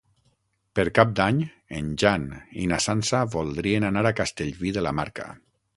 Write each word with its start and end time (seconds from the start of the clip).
Per 0.79 0.85
Cap 0.99 1.11
d'Any 1.19 1.41
en 1.81 1.93
Jan 2.05 2.27
i 2.65 2.67
na 2.73 2.81
Sança 2.89 3.23
voldrien 3.39 3.91
anar 3.93 4.05
a 4.11 4.15
Castellví 4.23 4.79
de 4.79 4.89
la 4.89 5.01
Marca. 5.03 5.33